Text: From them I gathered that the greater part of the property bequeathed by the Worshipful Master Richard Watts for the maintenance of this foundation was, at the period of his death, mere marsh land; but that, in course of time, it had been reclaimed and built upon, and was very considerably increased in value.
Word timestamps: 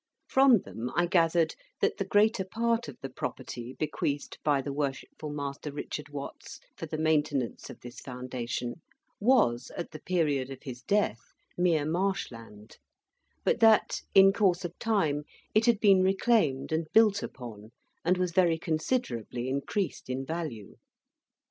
From 0.25 0.61
them 0.61 0.89
I 0.95 1.05
gathered 1.05 1.53
that 1.79 1.97
the 1.97 2.05
greater 2.05 2.43
part 2.43 2.87
of 2.87 2.97
the 3.03 3.09
property 3.11 3.73
bequeathed 3.77 4.39
by 4.43 4.59
the 4.59 4.73
Worshipful 4.73 5.29
Master 5.29 5.71
Richard 5.71 6.09
Watts 6.09 6.59
for 6.75 6.87
the 6.87 6.97
maintenance 6.97 7.69
of 7.69 7.81
this 7.81 7.99
foundation 7.99 8.81
was, 9.19 9.69
at 9.77 9.91
the 9.91 9.99
period 9.99 10.49
of 10.49 10.63
his 10.63 10.81
death, 10.81 11.19
mere 11.55 11.85
marsh 11.85 12.31
land; 12.31 12.77
but 13.43 13.59
that, 13.59 14.01
in 14.15 14.33
course 14.33 14.65
of 14.65 14.73
time, 14.79 15.23
it 15.53 15.67
had 15.67 15.79
been 15.79 16.01
reclaimed 16.01 16.71
and 16.71 16.87
built 16.93 17.21
upon, 17.21 17.69
and 18.03 18.17
was 18.17 18.31
very 18.31 18.57
considerably 18.57 19.47
increased 19.49 20.09
in 20.09 20.25
value. 20.25 20.77